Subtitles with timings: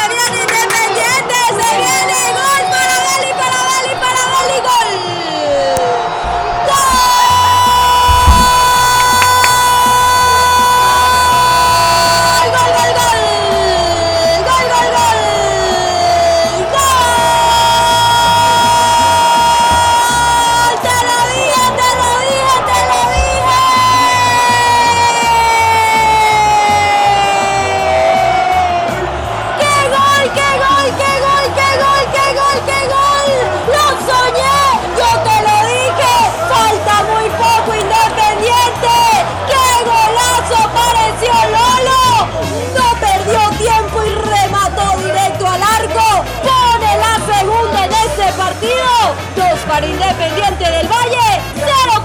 [0.00, 0.49] Secretaria de
[49.36, 52.02] dos para Independiente del Valle, cero